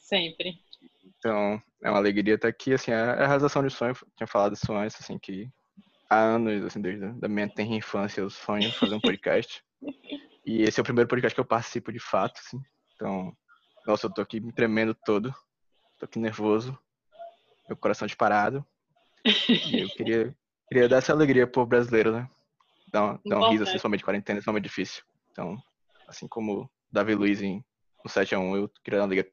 Sempre. 0.00 0.54
Então, 1.18 1.62
é 1.82 1.90
uma 1.90 1.98
alegria 1.98 2.34
estar 2.34 2.48
aqui, 2.48 2.74
assim, 2.74 2.90
é 2.90 2.96
a 2.96 3.26
realização 3.26 3.62
de 3.64 3.70
sonho. 3.72 3.94
Tinha 4.16 4.26
falado 4.26 4.54
isso 4.54 4.72
antes, 4.72 5.00
assim, 5.00 5.18
que 5.18 5.48
há 6.08 6.18
anos, 6.18 6.64
assim, 6.64 6.80
desde 6.80 7.04
a 7.04 7.12
da 7.12 7.28
minha 7.28 7.48
tenra 7.48 7.74
infância, 7.74 8.20
eu 8.20 8.28
sonho 8.28 8.72
fazer 8.72 8.94
um 8.94 9.00
podcast. 9.00 9.62
E 10.44 10.62
esse 10.62 10.80
é 10.80 10.82
o 10.82 10.84
primeiro 10.84 11.08
podcast 11.08 11.34
que 11.34 11.40
eu 11.40 11.44
participo 11.44 11.92
de 11.92 12.00
fato, 12.00 12.40
assim. 12.44 12.60
Então, 12.94 13.32
nossa, 13.86 14.06
eu 14.06 14.12
tô 14.12 14.20
aqui 14.20 14.40
me 14.40 14.52
tremendo 14.52 14.94
todo. 14.94 15.32
Tô 15.98 16.04
aqui 16.04 16.18
nervoso. 16.18 16.76
Meu 17.68 17.76
coração 17.76 18.06
disparado. 18.06 18.66
E 19.24 19.80
eu 19.80 19.88
queria, 19.90 20.34
queria 20.70 20.88
dar 20.88 20.98
essa 20.98 21.12
alegria 21.12 21.46
pro 21.48 21.66
brasileiro, 21.66 22.12
né? 22.12 22.30
Dar, 22.92 23.02
uma, 23.02 23.20
dar 23.26 23.38
um 23.40 23.50
riso, 23.50 23.64
assim, 23.64 23.78
somente 23.78 24.04
quarentena, 24.04 24.38
esse 24.38 24.46
momento 24.46 24.64
difícil. 24.64 25.02
Então, 25.32 25.56
assim 26.06 26.28
como 26.28 26.70
Davi 26.90 27.14
Luiz 27.14 27.42
em, 27.42 27.64
no 28.04 28.10
7x1, 28.10 28.56
eu 28.56 28.70
queria 28.84 28.98
dar 28.98 29.04
uma 29.04 29.08
alegria 29.08 29.30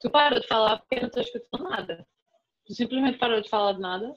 Tu 0.00 0.10
parou 0.10 0.40
de 0.40 0.46
falar 0.46 0.78
porque 0.78 0.94
eu 0.96 1.02
não 1.02 1.10
tô 1.10 1.20
escutando 1.20 1.68
nada. 1.68 2.06
Tu 2.66 2.74
simplesmente 2.74 3.18
parou 3.18 3.40
de 3.40 3.50
falar 3.50 3.74
de 3.74 3.80
nada. 3.80 4.16